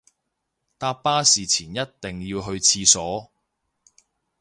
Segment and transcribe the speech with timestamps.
[0.79, 3.31] 搭巴士前一定要去廁所